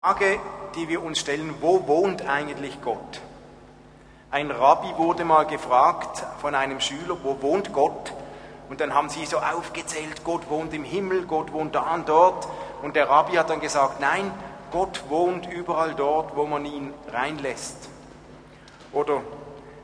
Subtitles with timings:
[0.00, 0.38] Frage,
[0.76, 3.20] die wir uns stellen, wo wohnt eigentlich Gott?
[4.30, 8.12] Ein Rabbi wurde mal gefragt von einem Schüler, wo wohnt Gott?
[8.70, 12.46] Und dann haben sie so aufgezählt, Gott wohnt im Himmel, Gott wohnt da und dort.
[12.80, 14.30] Und der Rabbi hat dann gesagt, nein,
[14.70, 17.88] Gott wohnt überall dort, wo man ihn reinlässt.
[18.92, 19.22] Oder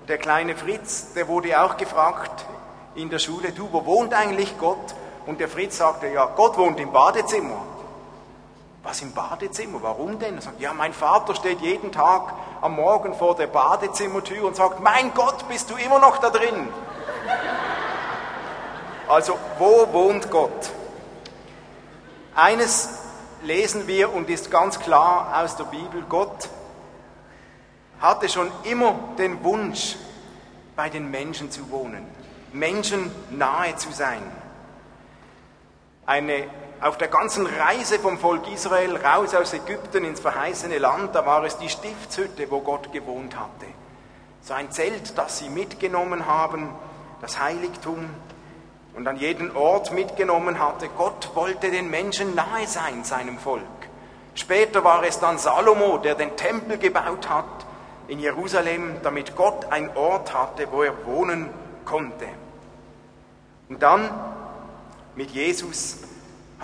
[0.06, 2.46] der kleine Fritz, der wurde auch gefragt
[2.94, 4.94] in der Schule, du, wo wohnt eigentlich Gott?
[5.26, 7.73] Und der Fritz sagte, ja, Gott wohnt im Badezimmer.
[8.84, 9.78] Was im Badezimmer?
[9.82, 10.36] Warum denn?
[10.36, 14.80] Er sagt, ja, mein Vater steht jeden Tag am Morgen vor der Badezimmertür und sagt,
[14.80, 16.68] mein Gott, bist du immer noch da drin?
[19.08, 20.70] Also, wo wohnt Gott?
[22.34, 22.90] Eines
[23.42, 26.48] lesen wir und ist ganz klar aus der Bibel, Gott
[28.00, 29.96] hatte schon immer den Wunsch,
[30.76, 32.04] bei den Menschen zu wohnen,
[32.52, 34.22] Menschen nahe zu sein.
[36.04, 36.48] Eine,
[36.84, 41.42] auf der ganzen Reise vom Volk Israel raus aus Ägypten ins verheißene Land, da war
[41.44, 43.66] es die Stiftshütte, wo Gott gewohnt hatte.
[44.42, 46.68] So ein Zelt, das sie mitgenommen haben,
[47.22, 48.10] das Heiligtum,
[48.94, 50.88] und an jeden Ort mitgenommen hatte.
[50.88, 53.64] Gott wollte den Menschen nahe sein, seinem Volk.
[54.34, 57.64] Später war es dann Salomo, der den Tempel gebaut hat
[58.08, 61.48] in Jerusalem, damit Gott einen Ort hatte, wo er wohnen
[61.86, 62.26] konnte.
[63.70, 64.10] Und dann
[65.16, 66.00] mit Jesus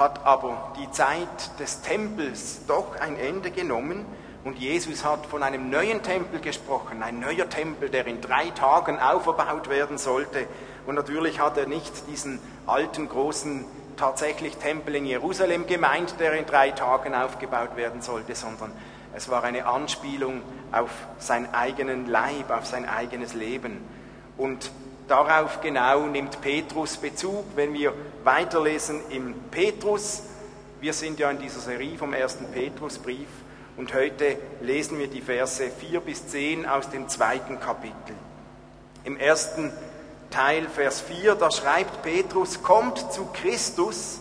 [0.00, 1.28] hat aber die Zeit
[1.60, 4.04] des Tempels doch ein Ende genommen
[4.42, 8.98] und Jesus hat von einem neuen Tempel gesprochen, ein neuer Tempel, der in drei Tagen
[8.98, 10.46] auferbaut werden sollte.
[10.86, 13.66] Und natürlich hat er nicht diesen alten, großen,
[13.98, 18.72] tatsächlich Tempel in Jerusalem gemeint, der in drei Tagen aufgebaut werden sollte, sondern
[19.14, 20.40] es war eine Anspielung
[20.72, 23.84] auf seinen eigenen Leib, auf sein eigenes Leben.
[24.38, 24.70] Und
[25.10, 30.22] darauf genau nimmt Petrus Bezug, wenn wir weiterlesen im Petrus.
[30.80, 33.28] Wir sind ja in dieser Serie vom ersten Petrusbrief
[33.76, 38.14] und heute lesen wir die Verse 4 bis 10 aus dem zweiten Kapitel.
[39.02, 39.72] Im ersten
[40.30, 44.20] Teil, Vers 4, da schreibt Petrus, kommt zu Christus,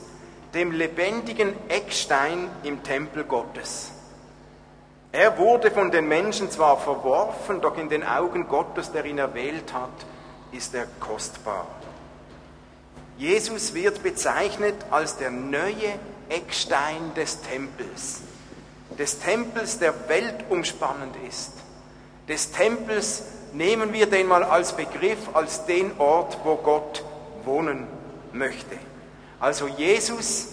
[0.55, 3.91] dem lebendigen Eckstein im Tempel Gottes.
[5.11, 9.73] Er wurde von den Menschen zwar verworfen, doch in den Augen Gottes, der ihn erwählt
[9.73, 9.89] hat,
[10.51, 11.67] ist er kostbar.
[13.17, 15.99] Jesus wird bezeichnet als der neue
[16.29, 18.21] Eckstein des Tempels,
[18.97, 21.51] des Tempels, der weltumspannend ist,
[22.27, 23.23] des Tempels,
[23.53, 27.03] nehmen wir den mal als Begriff, als den Ort, wo Gott
[27.43, 27.87] wohnen
[28.31, 28.77] möchte.
[29.39, 30.47] Also Jesus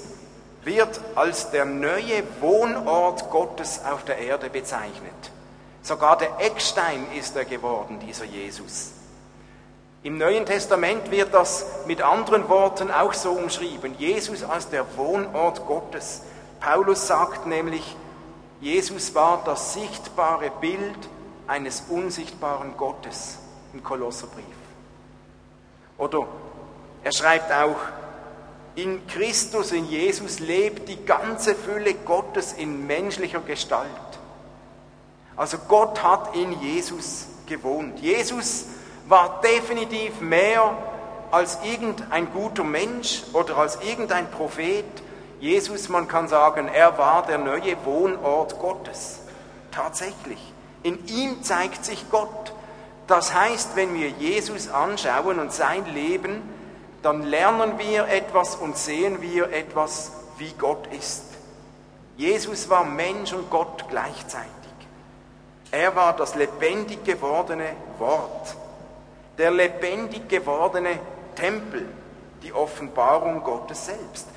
[0.65, 5.15] wird als der neue Wohnort Gottes auf der Erde bezeichnet.
[5.83, 8.91] Sogar der Eckstein ist er geworden, dieser Jesus.
[10.07, 13.97] Im Neuen Testament wird das mit anderen Worten auch so umschrieben.
[13.99, 16.23] Jesus als der Wohnort Gottes.
[16.61, 17.97] Paulus sagt nämlich,
[18.61, 20.97] Jesus war das sichtbare Bild
[21.49, 23.39] eines unsichtbaren Gottes
[23.73, 24.45] im Kolosserbrief.
[25.99, 26.29] Oder
[27.03, 27.75] er schreibt auch,
[28.77, 33.91] in Christus, in Jesus lebt die ganze Fülle Gottes in menschlicher Gestalt.
[35.35, 37.99] Also Gott hat in Jesus gewohnt.
[37.99, 38.67] Jesus
[39.09, 40.77] war definitiv mehr
[41.31, 44.85] als irgendein guter Mensch oder als irgendein Prophet.
[45.41, 49.21] Jesus, man kann sagen, er war der neue Wohnort Gottes.
[49.71, 50.41] Tatsächlich.
[50.83, 52.53] In ihm zeigt sich Gott.
[53.07, 56.43] Das heißt, wenn wir Jesus anschauen und sein Leben,
[57.03, 61.23] dann lernen wir etwas und sehen wir etwas, wie Gott ist.
[62.17, 64.51] Jesus war Mensch und Gott gleichzeitig.
[65.71, 68.57] Er war das lebendig gewordene Wort,
[69.39, 70.99] der lebendig gewordene
[71.35, 71.87] Tempel,
[72.43, 74.29] die Offenbarung Gottes selbst.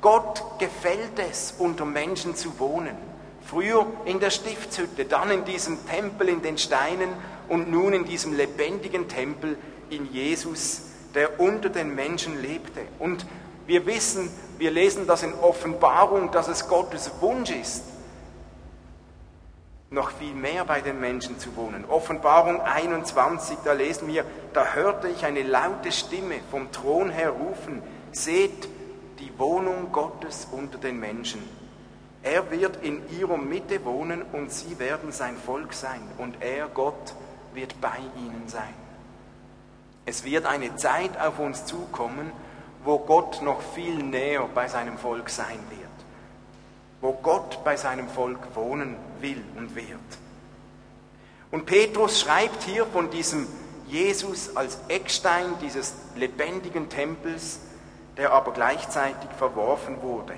[0.00, 2.96] Gott gefällt es, unter Menschen zu wohnen.
[3.44, 7.08] Früher in der Stiftshütte, dann in diesem Tempel in den Steinen
[7.48, 9.56] und nun in diesem lebendigen Tempel
[9.88, 10.82] in Jesus,
[11.14, 12.80] der unter den Menschen lebte.
[12.98, 13.24] Und
[13.66, 17.82] wir wissen, wir lesen das in Offenbarung, dass es Gottes Wunsch ist,
[19.90, 21.84] noch viel mehr bei den Menschen zu wohnen.
[21.84, 27.82] Offenbarung 21, da lesen wir, da hörte ich eine laute Stimme vom Thron her rufen,
[28.12, 28.68] seht
[29.20, 31.42] die Wohnung Gottes unter den Menschen.
[32.22, 37.14] Er wird in ihrer Mitte wohnen und sie werden sein Volk sein und er, Gott,
[37.54, 38.74] wird bei ihnen sein.
[40.04, 42.32] Es wird eine Zeit auf uns zukommen,
[42.84, 45.88] wo Gott noch viel näher bei seinem Volk sein wird,
[47.00, 50.00] wo Gott bei seinem Volk wohnen will und wird.
[51.50, 53.46] Und Petrus schreibt hier von diesem
[53.86, 57.60] Jesus als Eckstein dieses lebendigen Tempels,
[58.16, 60.34] der aber gleichzeitig verworfen wurde.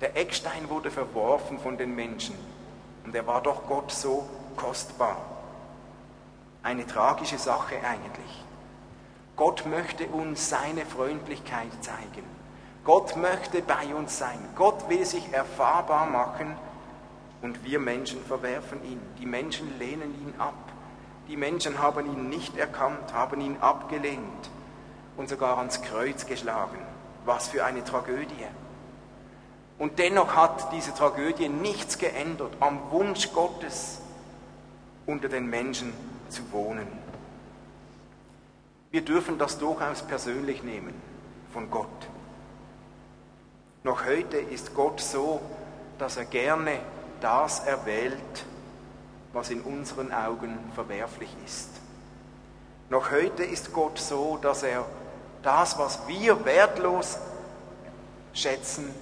[0.00, 2.34] Der Eckstein wurde verworfen von den Menschen
[3.04, 5.16] und er war doch Gott so kostbar.
[6.62, 8.44] Eine tragische Sache eigentlich.
[9.36, 12.24] Gott möchte uns seine Freundlichkeit zeigen.
[12.84, 14.38] Gott möchte bei uns sein.
[14.54, 16.54] Gott will sich erfahrbar machen
[17.44, 18.98] und wir Menschen verwerfen ihn.
[19.18, 20.54] Die Menschen lehnen ihn ab.
[21.28, 24.48] Die Menschen haben ihn nicht erkannt, haben ihn abgelehnt
[25.18, 26.78] und sogar ans Kreuz geschlagen.
[27.26, 28.46] Was für eine Tragödie.
[29.78, 34.00] Und dennoch hat diese Tragödie nichts geändert am Wunsch Gottes,
[35.04, 35.92] unter den Menschen
[36.30, 36.86] zu wohnen.
[38.90, 40.94] Wir dürfen das durchaus persönlich nehmen
[41.52, 42.08] von Gott.
[43.82, 45.42] Noch heute ist Gott so,
[45.98, 46.80] dass er gerne
[47.24, 48.44] das erwählt,
[49.32, 51.70] was in unseren Augen verwerflich ist.
[52.90, 54.84] Noch heute ist Gott so, dass er
[55.42, 57.18] das, was wir wertlos
[58.34, 58.94] schätzen,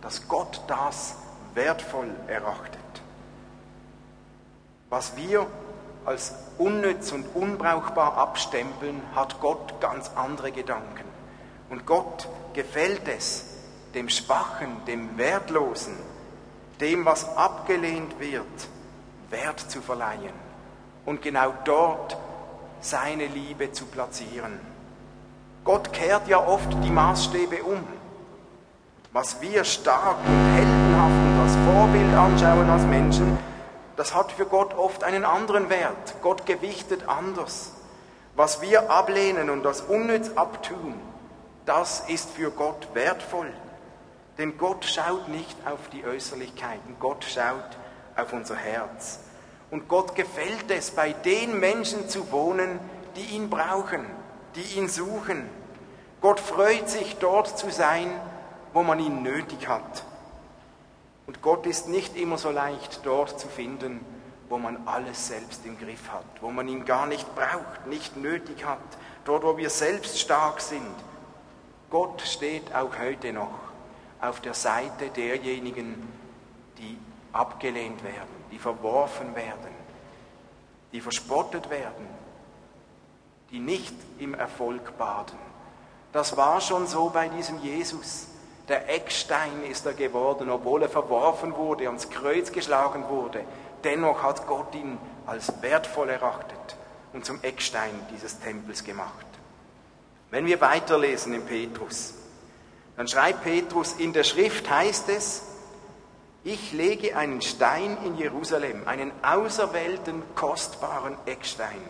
[0.00, 1.14] dass Gott das
[1.52, 2.80] wertvoll erachtet.
[4.88, 5.46] Was wir
[6.06, 11.04] als unnütz und unbrauchbar abstempeln, hat Gott ganz andere Gedanken.
[11.68, 13.44] Und Gott gefällt es,
[13.94, 16.11] dem Schwachen, dem Wertlosen,
[16.82, 18.68] dem, was abgelehnt wird,
[19.30, 20.34] Wert zu verleihen
[21.06, 22.18] und genau dort
[22.80, 24.60] seine Liebe zu platzieren.
[25.64, 27.82] Gott kehrt ja oft die Maßstäbe um.
[29.12, 33.38] Was wir stark und heldenhaft und als Vorbild anschauen als Menschen,
[33.96, 36.14] das hat für Gott oft einen anderen Wert.
[36.22, 37.72] Gott gewichtet anders.
[38.34, 40.94] Was wir ablehnen und als unnütz abtun,
[41.66, 43.52] das ist für Gott wertvoll.
[44.38, 47.76] Denn Gott schaut nicht auf die Äußerlichkeiten, Gott schaut
[48.16, 49.20] auf unser Herz.
[49.70, 52.78] Und Gott gefällt es, bei den Menschen zu wohnen,
[53.16, 54.06] die ihn brauchen,
[54.54, 55.48] die ihn suchen.
[56.20, 58.10] Gott freut sich, dort zu sein,
[58.72, 60.04] wo man ihn nötig hat.
[61.26, 64.04] Und Gott ist nicht immer so leicht dort zu finden,
[64.48, 68.66] wo man alles selbst im Griff hat, wo man ihn gar nicht braucht, nicht nötig
[68.66, 68.78] hat,
[69.24, 70.94] dort, wo wir selbst stark sind.
[71.90, 73.71] Gott steht auch heute noch
[74.22, 76.08] auf der Seite derjenigen,
[76.78, 76.96] die
[77.32, 79.70] abgelehnt werden, die verworfen werden,
[80.92, 82.06] die verspottet werden,
[83.50, 85.38] die nicht im Erfolg baden.
[86.12, 88.28] Das war schon so bei diesem Jesus.
[88.68, 93.44] Der Eckstein ist er geworden, obwohl er verworfen wurde, ans Kreuz geschlagen wurde.
[93.82, 96.76] Dennoch hat Gott ihn als wertvoll erachtet
[97.12, 99.26] und zum Eckstein dieses Tempels gemacht.
[100.30, 102.14] Wenn wir weiterlesen in Petrus,
[102.96, 105.42] dann schreibt Petrus, in der Schrift heißt es,
[106.44, 111.80] ich lege einen Stein in Jerusalem, einen auserwählten, kostbaren Eckstein,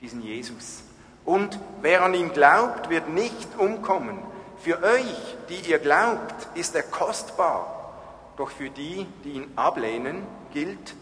[0.00, 0.82] diesen Jesus.
[1.24, 4.18] Und wer an ihn glaubt, wird nicht umkommen.
[4.60, 7.74] Für euch, die ihr glaubt, ist er kostbar.
[8.36, 10.94] Doch für die, die ihn ablehnen, gilt,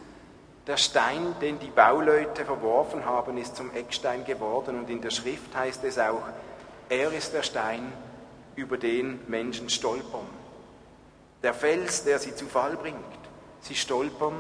[0.66, 4.78] der Stein, den die Bauleute verworfen haben, ist zum Eckstein geworden.
[4.78, 6.22] Und in der Schrift heißt es auch,
[6.88, 7.92] er ist der Stein,
[8.56, 10.26] über den Menschen stolpern.
[11.42, 12.96] Der Fels, der sie zu Fall bringt.
[13.60, 14.34] Sie stolpern,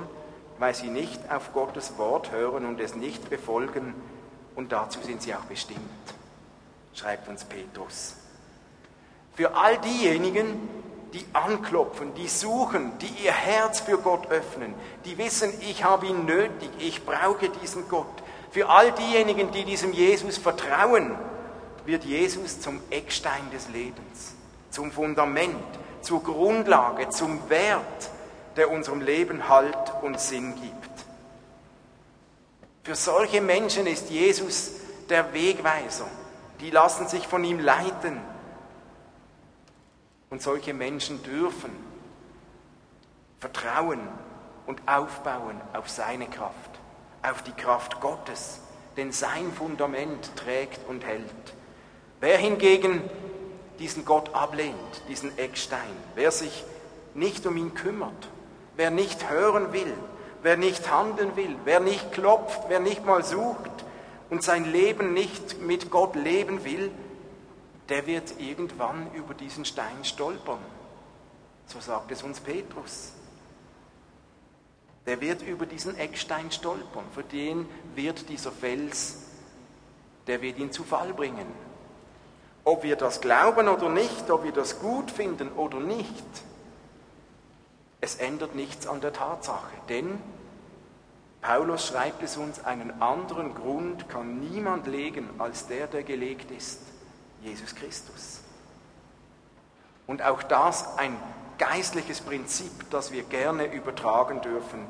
[0.58, 3.94] weil sie nicht auf Gottes Wort hören und es nicht befolgen.
[4.54, 5.80] Und dazu sind sie auch bestimmt,
[6.94, 8.16] schreibt uns Petrus.
[9.34, 10.68] Für all diejenigen,
[11.12, 14.74] die anklopfen, die suchen, die ihr Herz für Gott öffnen,
[15.04, 18.06] die wissen, ich habe ihn nötig, ich brauche diesen Gott.
[18.50, 21.16] Für all diejenigen, die diesem Jesus vertrauen,
[21.86, 24.34] wird Jesus zum Eckstein des Lebens,
[24.70, 25.56] zum Fundament,
[26.02, 28.10] zur Grundlage, zum Wert,
[28.56, 31.06] der unserem Leben Halt und Sinn gibt.
[32.82, 34.72] Für solche Menschen ist Jesus
[35.08, 36.06] der Wegweiser.
[36.60, 38.20] Die lassen sich von ihm leiten.
[40.30, 41.70] Und solche Menschen dürfen
[43.40, 44.00] vertrauen
[44.66, 46.70] und aufbauen auf seine Kraft,
[47.22, 48.60] auf die Kraft Gottes,
[48.96, 51.55] denn sein Fundament trägt und hält.
[52.26, 53.08] Wer hingegen
[53.78, 54.74] diesen Gott ablehnt,
[55.08, 56.64] diesen Eckstein, wer sich
[57.14, 58.28] nicht um ihn kümmert,
[58.74, 59.94] wer nicht hören will,
[60.42, 63.70] wer nicht handeln will, wer nicht klopft, wer nicht mal sucht
[64.28, 66.90] und sein Leben nicht mit Gott leben will,
[67.90, 70.58] der wird irgendwann über diesen Stein stolpern.
[71.66, 73.12] So sagt es uns Petrus.
[75.06, 77.04] Der wird über diesen Eckstein stolpern.
[77.14, 79.18] Für den wird dieser Fels,
[80.26, 81.75] der wird ihn zu Fall bringen.
[82.66, 86.24] Ob wir das glauben oder nicht, ob wir das gut finden oder nicht,
[88.00, 89.70] es ändert nichts an der Tatsache.
[89.88, 90.18] Denn
[91.42, 96.80] Paulus schreibt es uns, einen anderen Grund kann niemand legen als der, der gelegt ist,
[97.40, 98.40] Jesus Christus.
[100.08, 101.16] Und auch das ein
[101.58, 104.84] geistliches Prinzip, das wir gerne übertragen dürfen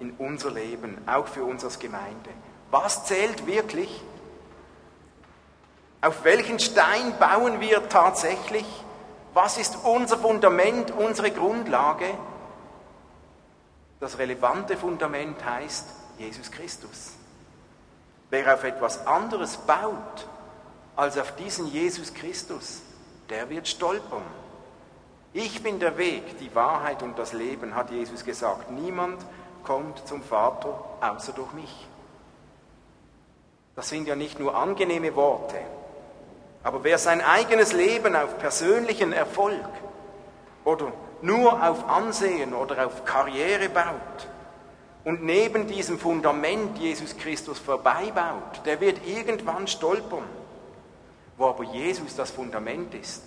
[0.00, 2.28] in unser Leben, auch für uns als Gemeinde.
[2.70, 4.02] Was zählt wirklich?
[6.02, 8.66] Auf welchen Stein bauen wir tatsächlich?
[9.34, 12.06] Was ist unser Fundament, unsere Grundlage?
[14.00, 15.86] Das relevante Fundament heißt
[16.18, 17.12] Jesus Christus.
[18.30, 20.26] Wer auf etwas anderes baut
[20.96, 22.82] als auf diesen Jesus Christus,
[23.30, 24.24] der wird stolpern.
[25.32, 28.72] Ich bin der Weg, die Wahrheit und das Leben, hat Jesus gesagt.
[28.72, 29.24] Niemand
[29.62, 31.86] kommt zum Vater außer durch mich.
[33.76, 35.60] Das sind ja nicht nur angenehme Worte,
[36.62, 39.68] aber wer sein eigenes Leben auf persönlichen Erfolg
[40.64, 40.92] oder
[41.22, 44.28] nur auf Ansehen oder auf Karriere baut
[45.04, 50.24] und neben diesem Fundament Jesus Christus vorbeibaut, der wird irgendwann stolpern.
[51.36, 53.22] Wo aber Jesus das Fundament ist,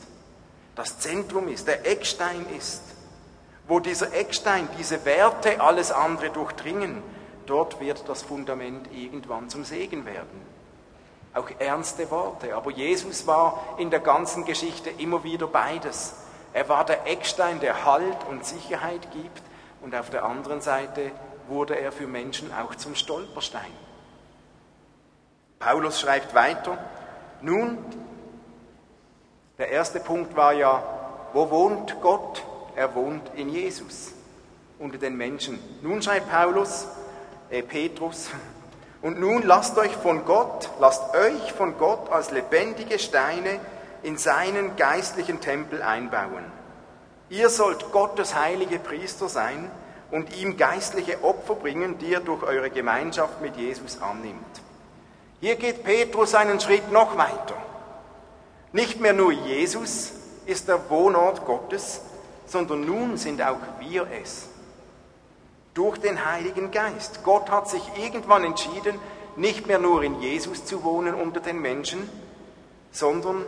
[0.76, 2.82] das Zentrum ist, der Eckstein ist,
[3.68, 7.02] wo dieser Eckstein, diese Werte alles andere durchdringen,
[7.46, 10.55] dort wird das Fundament irgendwann zum Segen werden.
[11.36, 16.16] Auch ernste Worte, aber Jesus war in der ganzen Geschichte immer wieder beides.
[16.54, 19.42] Er war der Eckstein, der Halt und Sicherheit gibt
[19.82, 21.12] und auf der anderen Seite
[21.48, 23.72] wurde er für Menschen auch zum Stolperstein.
[25.60, 26.78] Paulus schreibt weiter,
[27.42, 27.78] nun,
[29.58, 30.84] der erste Punkt war ja,
[31.34, 32.44] wo wohnt Gott?
[32.76, 34.14] Er wohnt in Jesus,
[34.80, 35.60] unter den Menschen.
[35.82, 36.88] Nun schreibt Paulus,
[37.50, 38.30] äh Petrus,
[39.06, 43.60] und nun lasst euch von Gott, lasst euch von Gott als lebendige Steine
[44.02, 46.44] in seinen geistlichen Tempel einbauen.
[47.30, 49.70] Ihr sollt Gottes heilige Priester sein
[50.10, 54.42] und ihm geistliche Opfer bringen, die er durch eure Gemeinschaft mit Jesus annimmt.
[55.40, 57.58] Hier geht Petrus einen Schritt noch weiter.
[58.72, 60.14] Nicht mehr nur Jesus
[60.48, 62.02] ist der Wohnort Gottes,
[62.48, 64.48] sondern nun sind auch wir es.
[65.76, 67.20] Durch den Heiligen Geist.
[67.24, 69.00] Gott hat sich irgendwann entschieden,
[69.36, 72.10] nicht mehr nur in Jesus zu wohnen unter den Menschen,
[72.92, 73.46] sondern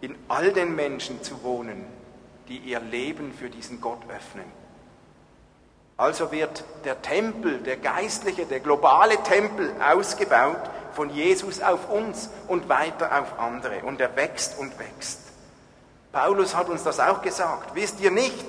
[0.00, 1.84] in all den Menschen zu wohnen,
[2.48, 4.44] die ihr Leben für diesen Gott öffnen.
[5.96, 10.60] Also wird der Tempel, der geistliche, der globale Tempel ausgebaut
[10.92, 13.82] von Jesus auf uns und weiter auf andere.
[13.84, 15.20] Und er wächst und wächst.
[16.12, 17.74] Paulus hat uns das auch gesagt.
[17.74, 18.46] Wisst ihr nicht,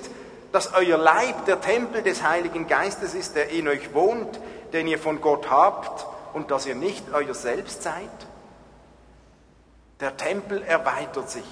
[0.54, 4.38] dass euer Leib der Tempel des Heiligen Geistes ist, der in euch wohnt,
[4.72, 8.08] den ihr von Gott habt und dass ihr nicht euer Selbst seid?
[9.98, 11.44] Der Tempel erweitert sich.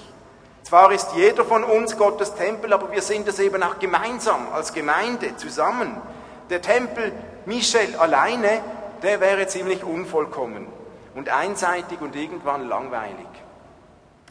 [0.63, 4.71] Zwar ist jeder von uns Gottes Tempel, aber wir sind es eben auch gemeinsam, als
[4.71, 6.01] Gemeinde, zusammen.
[6.49, 7.11] Der Tempel
[7.45, 8.61] Michel alleine,
[9.01, 10.65] der wäre ziemlich unvollkommen
[11.13, 13.27] und einseitig und irgendwann langweilig.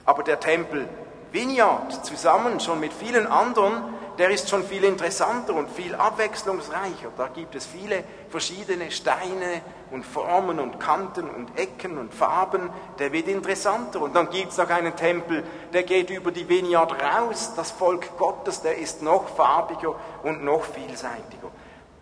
[0.07, 0.89] Aber der Tempel
[1.31, 7.13] Vineyard zusammen schon mit vielen anderen, der ist schon viel interessanter und viel abwechslungsreicher.
[7.17, 12.71] Da gibt es viele verschiedene Steine und Formen und Kanten und Ecken und Farben.
[12.99, 14.01] Der wird interessanter.
[14.01, 17.53] Und dann gibt es noch einen Tempel, der geht über die Vineyard raus.
[17.57, 21.51] Das Volk Gottes, der ist noch farbiger und noch vielseitiger.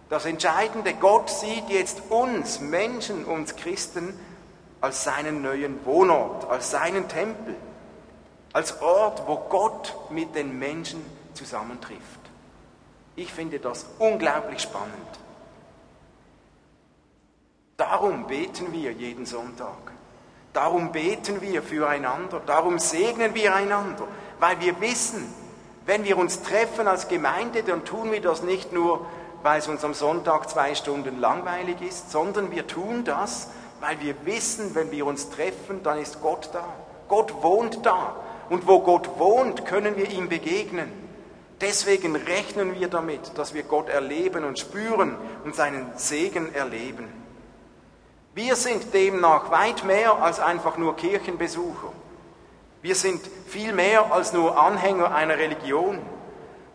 [0.09, 4.19] Das Entscheidende, Gott sieht jetzt uns Menschen, uns Christen,
[4.81, 7.55] als seinen neuen Wohnort, als seinen Tempel,
[8.53, 11.05] als Ort, wo Gott mit den Menschen
[11.41, 12.21] zusammentrifft.
[13.17, 14.93] Ich finde das unglaublich spannend.
[17.79, 19.93] Darum beten wir jeden Sonntag.
[20.53, 22.43] Darum beten wir füreinander.
[22.45, 24.07] Darum segnen wir einander.
[24.39, 25.33] Weil wir wissen,
[25.87, 29.07] wenn wir uns treffen als Gemeinde, dann tun wir das nicht nur,
[29.43, 33.49] weil es uns am Sonntag zwei Stunden langweilig ist, sondern wir tun das,
[33.81, 36.65] weil wir wissen, wenn wir uns treffen, dann ist Gott da.
[37.09, 38.17] Gott wohnt da.
[38.51, 41.00] Und wo Gott wohnt, können wir ihm begegnen.
[41.61, 47.09] Deswegen rechnen wir damit, dass wir Gott erleben und spüren und seinen Segen erleben.
[48.35, 51.93] Wir sind demnach weit mehr als einfach nur Kirchenbesucher.
[52.81, 55.99] Wir sind viel mehr als nur Anhänger einer Religion.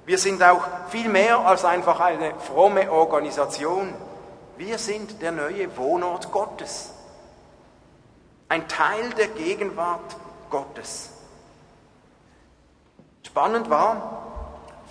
[0.05, 3.93] Wir sind auch viel mehr als einfach eine fromme Organisation.
[4.57, 6.91] Wir sind der neue Wohnort Gottes
[8.49, 10.15] ein Teil der Gegenwart
[10.49, 11.09] Gottes.
[13.23, 14.25] Spannend war,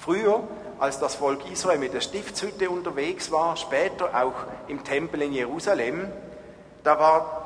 [0.05, 0.43] früher,
[0.79, 4.35] als das Volk Israel mit der Stiftshütte unterwegs war, später auch
[4.69, 6.13] im Tempel in Jerusalem,
[6.83, 7.45] da war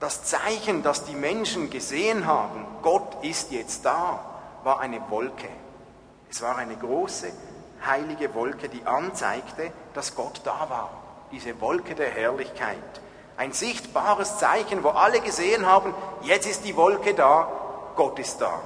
[0.00, 4.20] das Zeichen, das die Menschen gesehen haben, Gott ist jetzt da,
[4.64, 5.48] war eine Wolke.
[6.28, 7.30] Es war eine große,
[7.86, 10.90] heilige Wolke, die anzeigte, dass Gott da war.
[11.30, 12.76] Diese Wolke der Herrlichkeit.
[13.36, 17.48] Ein sichtbares Zeichen, wo alle gesehen haben, jetzt ist die Wolke da,
[17.94, 18.60] Gott ist da.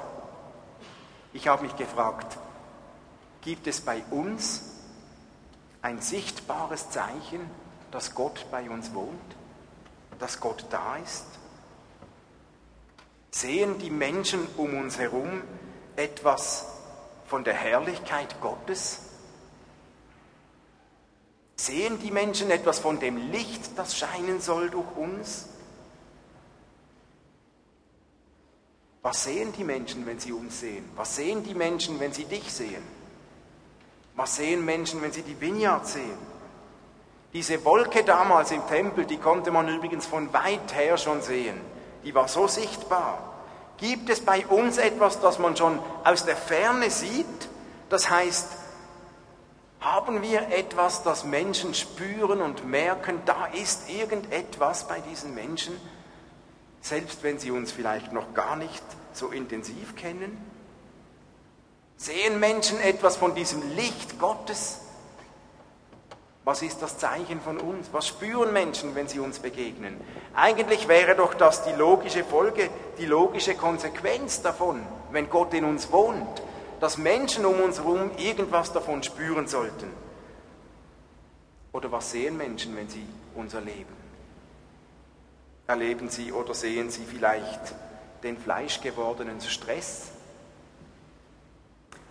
[1.33, 2.39] Ich habe mich gefragt,
[3.43, 4.63] Gibt es bei uns
[5.83, 7.41] ein sichtbares Zeichen,
[7.91, 9.37] dass Gott bei uns wohnt,
[10.19, 11.25] dass Gott da ist?
[13.31, 15.43] Sehen die Menschen um uns herum
[15.97, 16.67] etwas
[17.27, 19.01] von der Herrlichkeit Gottes?
[21.57, 25.47] Sehen die Menschen etwas von dem Licht, das scheinen soll durch uns?
[29.03, 30.89] Was sehen die Menschen, wenn sie uns sehen?
[30.97, 32.98] Was sehen die Menschen, wenn sie dich sehen?
[34.19, 36.19] Was sehen Menschen, wenn sie die Vineyard sehen?
[37.33, 41.61] Diese Wolke damals im Tempel, die konnte man übrigens von weit her schon sehen.
[42.03, 43.23] Die war so sichtbar.
[43.77, 47.49] Gibt es bei uns etwas, das man schon aus der Ferne sieht?
[47.91, 48.49] Das heißt,
[49.79, 55.81] haben wir etwas, das Menschen spüren und merken, da ist irgendetwas bei diesen Menschen,
[56.81, 58.83] selbst wenn sie uns vielleicht noch gar nicht
[59.13, 60.48] so intensiv kennen?
[61.99, 64.83] Sehen Menschen etwas von diesem Licht Gottes?
[66.45, 67.89] Was ist das Zeichen von uns?
[67.91, 70.01] Was spüren Menschen, wenn sie uns begegnen?
[70.33, 75.91] Eigentlich wäre doch das die logische Folge, die logische Konsequenz davon, wenn Gott in uns
[75.91, 76.41] wohnt,
[76.79, 79.93] dass Menschen um uns herum irgendwas davon spüren sollten.
[81.73, 83.97] Oder was sehen Menschen, wenn sie uns erleben?
[85.67, 87.75] Erleben sie oder sehen sie vielleicht
[88.23, 90.13] den fleischgewordenen Stress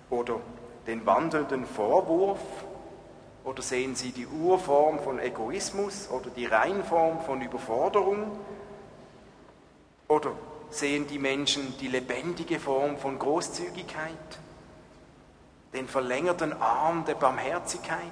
[0.10, 0.40] oder
[0.86, 2.40] den wandelnden Vorwurf
[3.48, 8.38] oder sehen Sie die Urform von Egoismus oder die Reinform von Überforderung?
[10.10, 10.34] Oder
[10.70, 14.12] sehen die Menschen die lebendige Form von Großzügigkeit?
[15.74, 18.12] Den verlängerten Arm der Barmherzigkeit?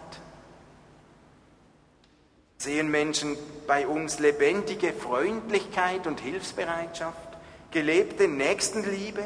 [2.58, 3.36] Sehen Menschen
[3.68, 7.38] bei uns lebendige Freundlichkeit und Hilfsbereitschaft,
[7.72, 9.24] gelebte Nächstenliebe?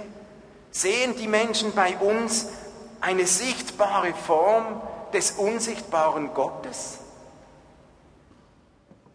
[0.71, 2.47] Sehen die Menschen bei uns
[3.01, 4.81] eine sichtbare Form
[5.13, 6.99] des unsichtbaren Gottes?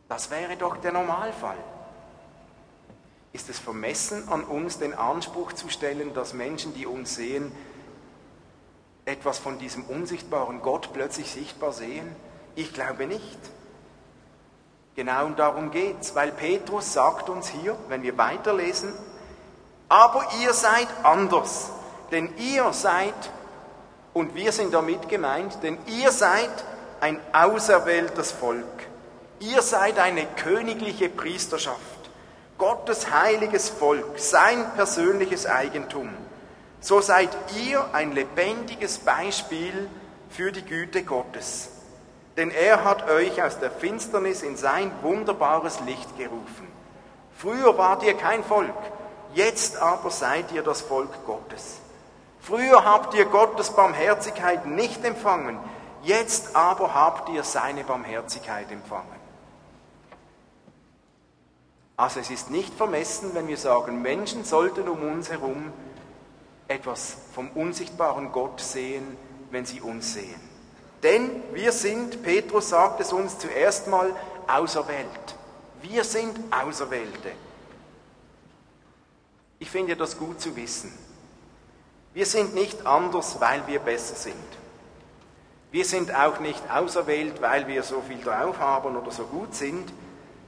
[0.08, 1.58] Das wäre doch der Normalfall.
[3.32, 7.52] Ist es vermessen an uns, den Anspruch zu stellen, dass Menschen, die uns sehen,
[9.04, 12.14] etwas von diesem unsichtbaren Gott plötzlich sichtbar sehen?
[12.54, 13.38] Ich glaube nicht.
[14.94, 18.92] Genau darum geht es, weil Petrus sagt uns hier, wenn wir weiterlesen,
[19.94, 21.70] aber ihr seid anders,
[22.10, 23.14] denn ihr seid
[24.12, 26.50] und wir sind damit gemeint, denn ihr seid
[27.00, 28.88] ein auserwähltes Volk.
[29.38, 31.78] Ihr seid eine königliche Priesterschaft,
[32.58, 36.08] Gottes heiliges Volk, sein persönliches Eigentum.
[36.80, 37.30] So seid
[37.64, 39.88] ihr ein lebendiges Beispiel
[40.28, 41.68] für die Güte Gottes.
[42.36, 46.66] Denn er hat euch aus der Finsternis in sein wunderbares Licht gerufen.
[47.38, 48.74] Früher wart ihr kein Volk,
[49.34, 51.78] jetzt aber seid ihr das Volk Gottes.
[52.40, 55.58] Früher habt ihr Gottes Barmherzigkeit nicht empfangen,
[56.02, 59.24] jetzt aber habt ihr seine Barmherzigkeit empfangen.
[61.96, 65.72] Also es ist nicht vermessen, wenn wir sagen, Menschen sollten um uns herum
[66.66, 69.16] etwas vom unsichtbaren Gott sehen,
[69.50, 70.40] wenn sie uns sehen.
[71.02, 74.14] Denn wir sind, Petrus sagt es uns zuerst mal,
[74.48, 75.36] auserwählt.
[75.82, 77.32] Wir sind Auserwählte.
[79.64, 80.92] Ich finde das gut zu wissen.
[82.12, 84.36] Wir sind nicht anders, weil wir besser sind.
[85.72, 89.90] Wir sind auch nicht auserwählt, weil wir so viel drauf haben oder so gut sind.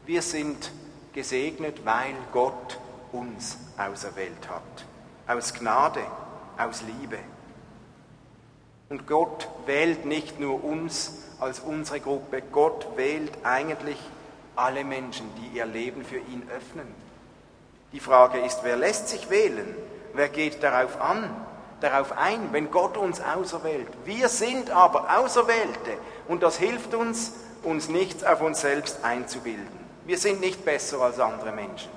[0.04, 0.70] Wir sind
[1.14, 2.78] gesegnet, weil Gott
[3.10, 4.84] uns auserwählt hat.
[5.26, 6.02] Aus Gnade,
[6.58, 7.18] aus Liebe.
[8.90, 13.98] Und Gott wählt nicht nur uns als unsere Gruppe, Gott wählt eigentlich
[14.56, 17.05] alle Menschen, die ihr Leben für ihn öffnen.
[17.96, 19.74] Die Frage ist, wer lässt sich wählen?
[20.12, 21.34] Wer geht darauf an?
[21.80, 23.88] darauf ein, wenn Gott uns auserwählt.
[24.04, 27.32] Wir sind aber Auserwählte und das hilft uns,
[27.62, 29.78] uns nichts auf uns selbst einzubilden.
[30.06, 31.90] Wir sind nicht besser als andere Menschen.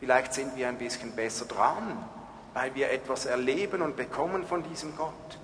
[0.00, 1.96] Vielleicht sind wir ein bisschen besser dran,
[2.52, 5.38] weil wir etwas erleben und bekommen von diesem Gott.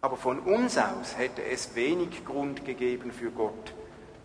[0.00, 3.72] Aber von uns aus hätte es wenig Grund gegeben für Gott,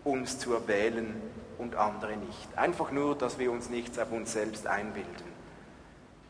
[0.04, 1.20] uns zu erwählen
[1.58, 2.56] und andere nicht.
[2.56, 5.34] Einfach nur, dass wir uns nichts auf uns selbst einbilden.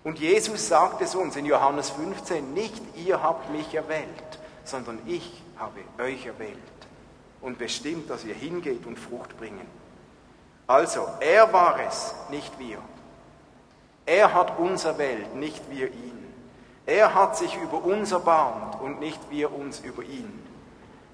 [0.05, 5.43] Und Jesus sagt es uns in Johannes 15, nicht ihr habt mich erwählt, sondern ich
[5.57, 6.59] habe euch erwählt
[7.41, 9.67] und bestimmt, dass ihr hingeht und Frucht bringen.
[10.67, 12.79] Also, er war es, nicht wir.
[14.07, 16.25] Er hat uns erwählt, nicht wir ihn.
[16.87, 20.43] Er hat sich über uns erbarmt und nicht wir uns über ihn.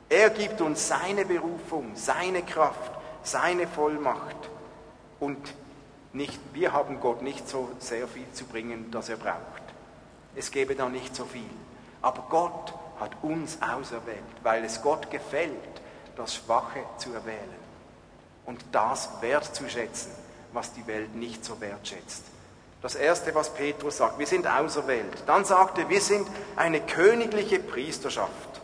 [0.09, 2.93] Er gibt uns seine Berufung, seine Kraft,
[3.23, 4.51] seine Vollmacht
[5.19, 5.55] und
[6.13, 9.63] nicht, wir haben Gott nicht so sehr viel zu bringen, dass er braucht.
[10.35, 11.51] Es gäbe da nicht so viel.
[12.03, 15.53] Aber Gott hat uns auserwählt, weil es Gott gefällt,
[16.17, 17.61] das Schwache zu erwählen
[18.47, 20.13] und das wertzuschätzen,
[20.53, 22.25] was die Welt nicht so wertschätzt.
[22.83, 25.23] Das Erste, was Petrus sagt, wir sind auserwählt.
[25.27, 28.61] Dann sagt er, wir sind eine königliche Priesterschaft.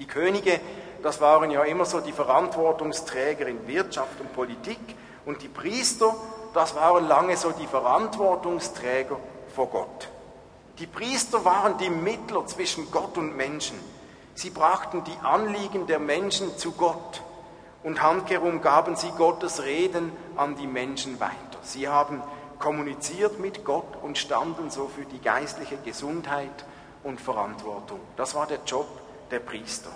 [0.00, 0.60] Die Könige,
[1.02, 4.80] das waren ja immer so die Verantwortungsträger in Wirtschaft und Politik
[5.24, 6.14] und die Priester,
[6.54, 9.16] das waren lange so die Verantwortungsträger
[9.54, 10.08] vor Gott.
[10.78, 13.78] Die Priester waren die Mittler zwischen Gott und Menschen.
[14.34, 17.22] Sie brachten die Anliegen der Menschen zu Gott
[17.82, 21.34] und handkehrum gaben sie Gottes Reden an die Menschen weiter.
[21.62, 22.22] Sie haben
[22.58, 26.64] kommuniziert mit Gott und standen so für die geistliche Gesundheit
[27.02, 28.00] und Verantwortung.
[28.16, 28.86] Das war der Job
[29.30, 29.90] der Priester.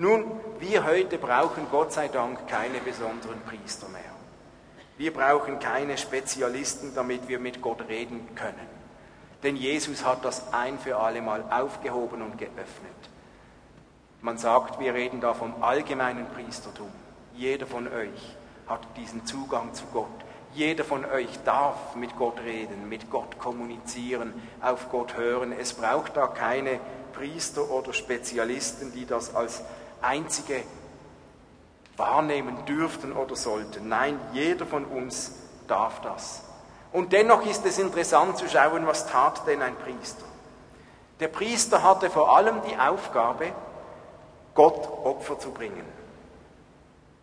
[0.00, 0.30] Nun,
[0.60, 4.00] wir heute brauchen Gott sei Dank keine besonderen Priester mehr.
[4.96, 8.68] Wir brauchen keine Spezialisten, damit wir mit Gott reden können.
[9.42, 13.10] Denn Jesus hat das ein für alle Mal aufgehoben und geöffnet.
[14.22, 16.92] Man sagt, wir reden da vom allgemeinen Priestertum.
[17.34, 18.36] Jeder von euch
[18.68, 20.06] hat diesen Zugang zu Gott.
[20.54, 25.50] Jeder von euch darf mit Gott reden, mit Gott kommunizieren, auf Gott hören.
[25.50, 26.78] Es braucht da keine
[27.12, 29.62] Priester oder Spezialisten, die das als
[30.02, 30.62] einzige
[31.96, 33.88] wahrnehmen dürften oder sollten.
[33.88, 35.32] Nein, jeder von uns
[35.66, 36.42] darf das.
[36.92, 40.24] Und dennoch ist es interessant zu schauen, was tat denn ein Priester.
[41.20, 43.52] Der Priester hatte vor allem die Aufgabe,
[44.54, 45.84] Gott Opfer zu bringen.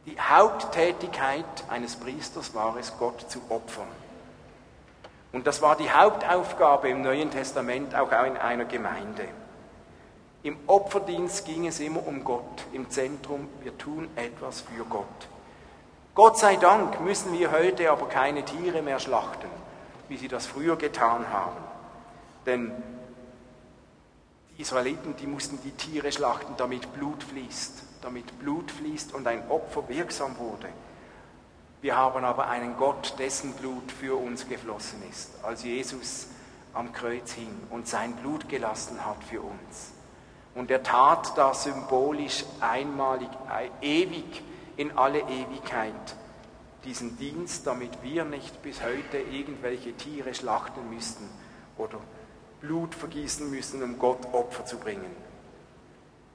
[0.06, 3.88] Die Haupttätigkeit eines Priesters war es, Gott zu opfern.
[5.32, 9.28] Und das war die Hauptaufgabe im Neuen Testament auch in einer Gemeinde.
[10.46, 15.28] Im Opferdienst ging es immer um Gott, im Zentrum, wir tun etwas für Gott.
[16.14, 19.48] Gott sei Dank müssen wir heute aber keine Tiere mehr schlachten,
[20.08, 21.58] wie sie das früher getan haben.
[22.46, 22.72] Denn
[24.52, 29.50] die Israeliten, die mussten die Tiere schlachten, damit Blut fließt, damit Blut fließt und ein
[29.50, 30.70] Opfer wirksam wurde.
[31.82, 36.28] Wir haben aber einen Gott, dessen Blut für uns geflossen ist, als Jesus
[36.76, 39.95] am Kreuz hing und sein Blut gelassen hat für uns.
[40.56, 43.30] Und er tat das symbolisch einmalig,
[43.82, 44.41] ewig,
[44.78, 45.94] in alle Ewigkeit
[46.84, 51.28] diesen Dienst, damit wir nicht bis heute irgendwelche Tiere schlachten müssten
[51.78, 52.00] oder
[52.62, 55.15] Blut vergießen müssen, um Gott Opfer zu bringen.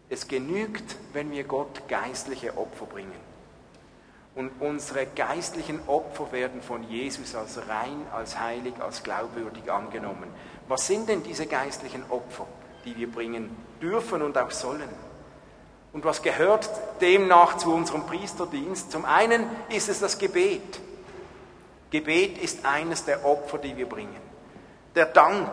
[0.09, 3.31] Es genügt, wenn wir Gott geistliche Opfer bringen.
[4.35, 10.29] Und unsere geistlichen Opfer werden von Jesus als rein, als heilig, als glaubwürdig angenommen.
[10.69, 12.47] Was sind denn diese geistlichen Opfer,
[12.85, 14.89] die wir bringen dürfen und auch sollen.
[15.93, 18.93] Und was gehört demnach zu unserem Priesterdienst?
[18.93, 20.81] Zum einen ist es das Gebet.
[21.91, 24.21] Gebet ist eines der Opfer, die wir bringen.
[24.95, 25.51] Der Dank.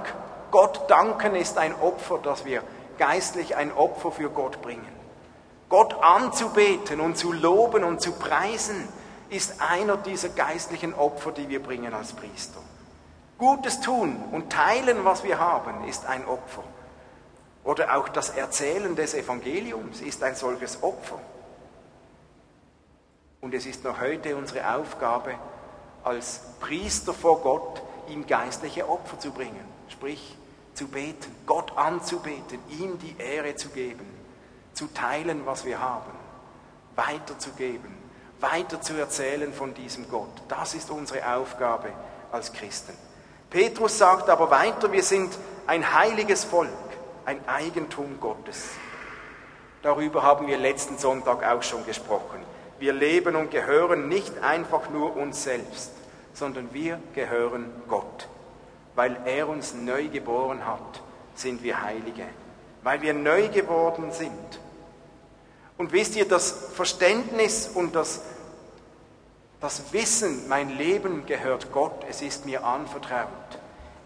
[0.52, 2.64] Gott danken ist ein Opfer, das wir
[2.98, 4.98] geistlich ein Opfer für Gott bringen.
[5.70, 8.88] Gott anzubeten und zu loben und zu preisen
[9.30, 12.62] ist einer dieser geistlichen Opfer, die wir bringen als Priester.
[13.38, 16.64] Gutes tun und teilen, was wir haben, ist ein Opfer.
[17.68, 21.20] Oder auch das Erzählen des Evangeliums ist ein solches Opfer.
[23.42, 25.36] Und es ist noch heute unsere Aufgabe,
[26.02, 30.38] als Priester vor Gott ihm geistliche Opfer zu bringen, sprich
[30.76, 34.08] zu beten, Gott anzubeten, ihm die Ehre zu geben,
[34.74, 36.14] zu teilen, was wir haben,
[36.96, 37.94] weiterzugeben,
[38.40, 40.42] weiter zu erzählen von diesem Gott.
[40.48, 41.90] Das ist unsere Aufgabe
[42.32, 42.94] als Christen.
[43.50, 46.87] Petrus sagt aber weiter, wir sind ein heiliges Volk
[47.28, 48.70] ein Eigentum Gottes.
[49.82, 52.40] Darüber haben wir letzten Sonntag auch schon gesprochen.
[52.80, 55.92] Wir leben und gehören nicht einfach nur uns selbst,
[56.34, 58.30] sondern wir gehören Gott.
[58.96, 61.02] Weil er uns neu geboren hat,
[61.36, 62.24] sind wir Heilige.
[62.82, 64.62] Weil wir neu geworden sind.
[65.78, 68.22] Und wisst ihr, das Verständnis und das,
[69.60, 73.28] das Wissen, mein Leben gehört Gott, es ist mir anvertraut,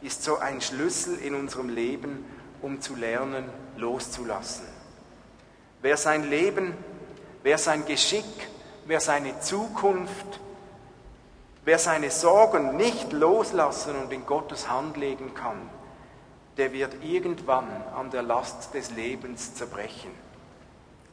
[0.01, 2.25] ist so ein Schlüssel in unserem Leben,
[2.61, 3.45] um zu lernen,
[3.77, 4.65] loszulassen.
[5.81, 6.73] Wer sein Leben,
[7.43, 8.25] wer sein Geschick,
[8.85, 10.39] wer seine Zukunft,
[11.65, 15.69] wer seine Sorgen nicht loslassen und in Gottes Hand legen kann,
[16.57, 20.11] der wird irgendwann an der Last des Lebens zerbrechen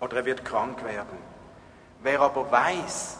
[0.00, 1.18] oder er wird krank werden.
[2.02, 3.18] Wer aber weiß,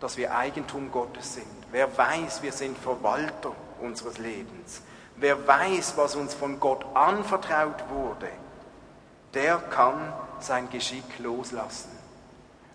[0.00, 4.82] dass wir Eigentum Gottes sind, wer weiß, wir sind Verwalter unseres Lebens,
[5.16, 8.28] Wer weiß, was uns von Gott anvertraut wurde,
[9.34, 11.90] der kann sein Geschick loslassen.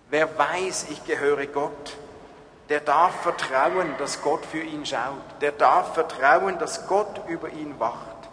[0.10, 1.98] Wer weiß, ich gehöre Gott,
[2.70, 5.22] der darf vertrauen, dass Gott für ihn schaut.
[5.42, 8.30] Der darf vertrauen, dass Gott über ihn wacht.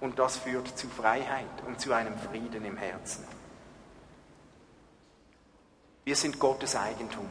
[0.00, 3.24] Und das führt zu Freiheit und zu einem Frieden im Herzen.
[6.04, 7.28] Wir sind Gottes Eigentum.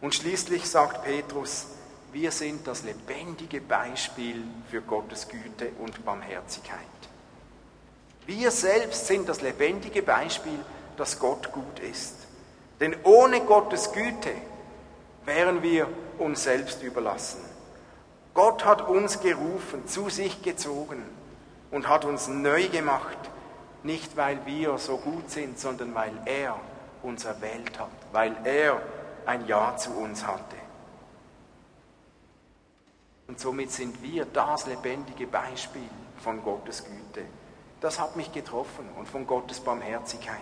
[0.00, 1.66] Und schließlich sagt Petrus,
[2.12, 6.78] wir sind das lebendige Beispiel für Gottes Güte und Barmherzigkeit.
[8.26, 10.58] Wir selbst sind das lebendige Beispiel,
[10.96, 12.14] dass Gott gut ist.
[12.80, 14.32] Denn ohne Gottes Güte
[15.24, 17.40] wären wir uns selbst überlassen.
[18.34, 21.02] Gott hat uns gerufen, zu sich gezogen
[21.70, 23.18] und hat uns neu gemacht,
[23.82, 26.56] nicht weil wir so gut sind, sondern weil er
[27.02, 28.80] uns erwählt hat, weil er
[29.26, 30.57] ein Ja zu uns hatte.
[33.28, 35.88] Und somit sind wir das lebendige Beispiel
[36.22, 37.26] von Gottes Güte.
[37.80, 40.38] Das hat mich getroffen und von Gottes Barmherzigkeit.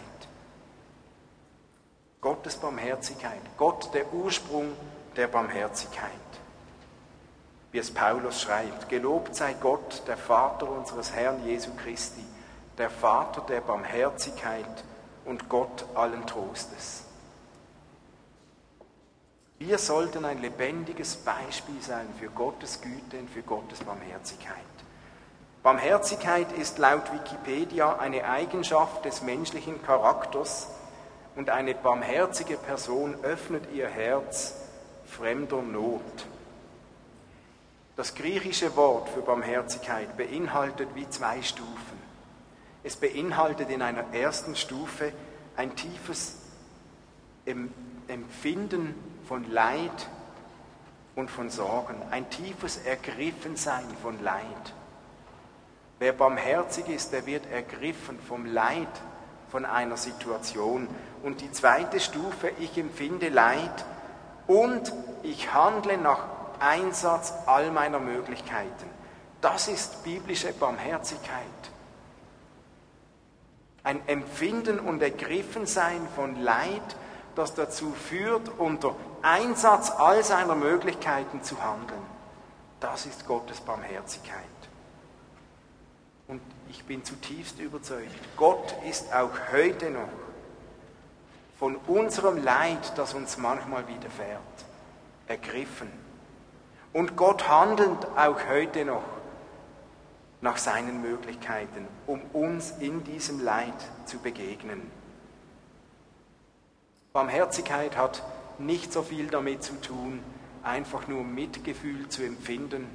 [2.20, 4.72] Gottes Barmherzigkeit, Gott der Ursprung
[5.16, 6.10] der Barmherzigkeit.
[7.72, 12.24] Wie es Paulus schreibt, gelobt sei Gott, der Vater unseres Herrn Jesu Christi,
[12.78, 14.84] der Vater der Barmherzigkeit
[15.24, 17.05] und Gott allen Trostes.
[19.58, 24.54] Wir sollten ein lebendiges Beispiel sein für Gottes Güte und für Gottes Barmherzigkeit.
[25.62, 30.68] Barmherzigkeit ist laut Wikipedia eine Eigenschaft des menschlichen Charakters
[31.36, 34.56] und eine barmherzige Person öffnet ihr Herz
[35.06, 36.26] fremder Not.
[37.96, 41.98] Das griechische Wort für Barmherzigkeit beinhaltet wie zwei Stufen.
[42.84, 45.12] Es beinhaltet in einer ersten Stufe
[45.56, 46.36] ein tiefes
[48.06, 48.94] Empfinden
[49.26, 50.08] von Leid
[51.14, 54.44] und von Sorgen, ein tiefes Ergriffensein von Leid.
[55.98, 58.88] Wer barmherzig ist, der wird ergriffen vom Leid
[59.50, 60.88] von einer Situation.
[61.22, 63.84] Und die zweite Stufe, ich empfinde Leid
[64.46, 66.24] und ich handle nach
[66.60, 68.90] Einsatz all meiner Möglichkeiten.
[69.40, 71.44] Das ist biblische Barmherzigkeit
[73.86, 76.96] ein Empfinden und Ergriffensein von Leid,
[77.36, 82.02] das dazu führt, unter Einsatz all seiner Möglichkeiten zu handeln.
[82.80, 84.44] Das ist Gottes Barmherzigkeit.
[86.28, 90.08] Und ich bin zutiefst überzeugt, Gott ist auch heute noch
[91.58, 94.40] von unserem Leid, das uns manchmal widerfährt,
[95.26, 95.90] ergriffen.
[96.92, 99.04] Und Gott handelt auch heute noch
[100.40, 104.90] nach seinen Möglichkeiten, um uns in diesem Leid zu begegnen.
[107.16, 108.22] Barmherzigkeit hat
[108.58, 110.20] nicht so viel damit zu tun,
[110.62, 112.86] einfach nur Mitgefühl zu empfinden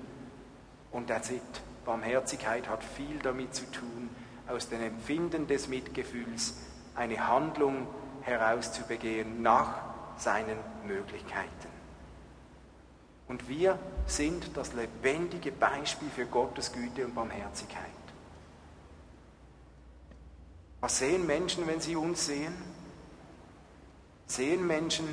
[0.91, 1.41] und that's it.
[1.85, 4.11] Barmherzigkeit hat viel damit zu tun,
[4.47, 6.53] aus dem Empfinden des Mitgefühls
[6.93, 7.87] eine Handlung
[8.21, 9.79] herauszubegehen nach
[10.17, 11.69] seinen Möglichkeiten.
[13.27, 17.85] Und wir sind das lebendige Beispiel für Gottes Güte und Barmherzigkeit.
[20.79, 22.70] Was sehen Menschen, wenn sie uns sehen?
[24.31, 25.09] Sehen Menschen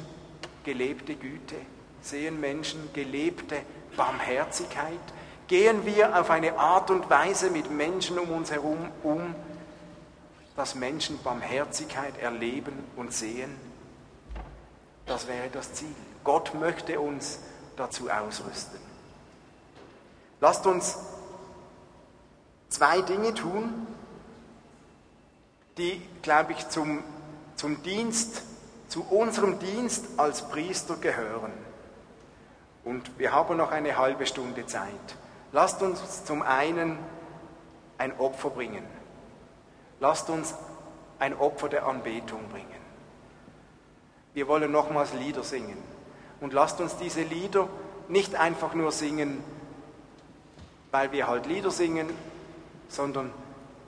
[0.63, 1.57] gelebte Güte?
[2.03, 3.63] Sehen Menschen gelebte
[3.97, 5.01] Barmherzigkeit?
[5.49, 9.35] Gehen wir auf eine Art und Weise mit Menschen um uns herum um,
[10.55, 13.57] dass Menschen Barmherzigkeit erleben und sehen?
[15.05, 15.97] Das wäre das Ziel.
[16.23, 17.41] Gott möchte uns
[17.75, 18.79] dazu ausrüsten.
[20.41, 20.97] Lasst uns
[22.69, 23.85] zwei Dinge tun,
[25.77, 27.03] die, glaube ich, zum,
[27.57, 28.43] zum Dienst,
[28.89, 31.53] zu unserem Dienst als Priester gehören.
[32.85, 34.91] Und wir haben noch eine halbe Stunde Zeit.
[35.53, 36.99] Lasst uns zum einen
[37.99, 38.85] ein Opfer bringen.
[40.01, 40.55] Lasst uns
[41.19, 42.67] ein Opfer der Anbetung bringen.
[44.35, 45.77] Wir wollen nochmals Lieder singen.
[46.41, 47.69] Und lasst uns diese Lieder
[48.09, 49.43] nicht einfach nur singen,
[50.91, 52.09] weil wir halt Lieder singen,
[52.89, 53.33] sondern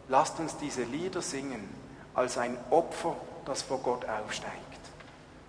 [0.08, 1.68] lasst uns diese Lieder singen
[2.14, 4.69] als ein Opfer, das vor Gott aufsteigt,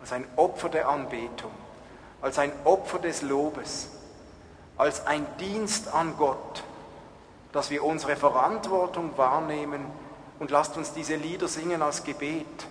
[0.02, 1.52] als ein Opfer der Anbetung,
[2.22, 3.90] als ein Opfer des Lobes,
[4.78, 6.64] als ein Dienst an Gott,
[7.52, 9.86] dass wir unsere Verantwortung wahrnehmen
[10.40, 12.68] und lasst uns diese Lieder singen als Gebet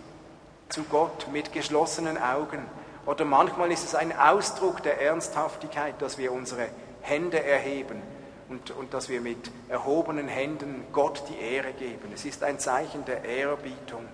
[0.68, 2.64] zu Gott mit geschlossenen Augen
[3.06, 6.68] oder manchmal ist es ein Ausdruck der Ernsthaftigkeit, dass wir unsere
[7.00, 8.02] Hände erheben
[8.48, 12.12] und, und dass wir mit erhobenen Händen Gott die Ehre geben.
[12.14, 14.06] Es ist ein Zeichen der Ehrerbietung.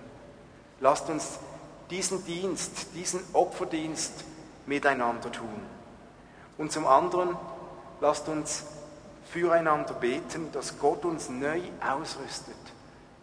[0.79, 1.39] Lasst uns
[1.89, 4.23] diesen Dienst, diesen Opferdienst
[4.65, 5.61] miteinander tun.
[6.57, 7.35] Und zum anderen,
[8.01, 8.63] lasst uns
[9.31, 12.55] füreinander beten, dass Gott uns neu ausrüstet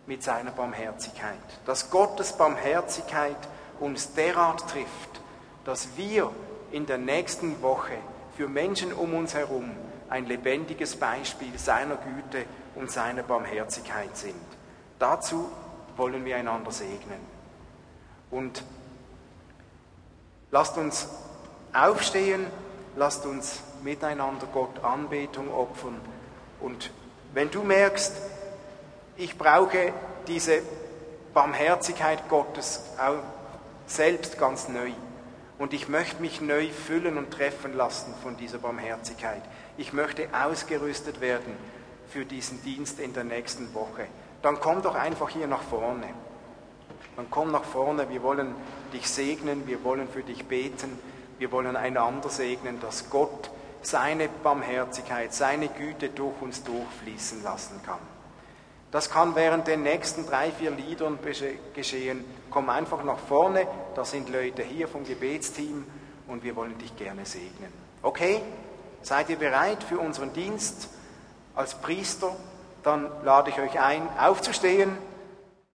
[0.07, 1.38] mit seiner Barmherzigkeit.
[1.66, 3.37] Dass Gottes Barmherzigkeit
[3.81, 5.20] uns derart trifft,
[5.64, 6.31] dass wir
[6.72, 7.96] in der nächsten Woche
[8.37, 9.70] für Menschen um uns herum
[10.11, 14.35] ein lebendiges Beispiel seiner Güte und seiner Barmherzigkeit sind.
[14.98, 15.50] Dazu
[15.96, 17.34] wollen wir einander segnen.
[18.30, 18.62] Und
[20.50, 21.08] lasst uns
[21.72, 22.46] aufstehen,
[22.96, 26.00] lasst uns miteinander Gott Anbetung opfern.
[26.60, 26.90] Und
[27.32, 28.12] wenn du merkst,
[29.16, 29.92] ich brauche
[30.26, 30.62] diese
[31.34, 33.22] Barmherzigkeit Gottes auch
[33.87, 34.92] selbst ganz neu.
[35.58, 39.42] Und ich möchte mich neu füllen und treffen lassen von dieser Barmherzigkeit.
[39.76, 41.54] Ich möchte ausgerüstet werden
[42.08, 44.06] für diesen Dienst in der nächsten Woche.
[44.42, 46.06] Dann komm doch einfach hier nach vorne.
[47.16, 48.55] Dann komm nach vorne, wir wollen
[48.92, 50.98] dich segnen, wir wollen für dich beten,
[51.38, 53.50] wir wollen einander segnen, dass Gott
[53.83, 57.98] seine Barmherzigkeit, seine Güte durch uns durchfließen lassen kann.
[58.90, 61.18] Das kann während den nächsten drei, vier Liedern
[61.74, 62.24] geschehen.
[62.50, 65.85] Komm einfach nach vorne, da sind Leute hier vom Gebetsteam
[66.29, 67.72] und wir wollen dich gerne segnen.
[68.03, 68.40] Okay?
[69.03, 70.88] Seid ihr bereit für unseren Dienst
[71.55, 72.35] als Priester?
[72.85, 74.96] Dann lade ich euch ein, aufzustehen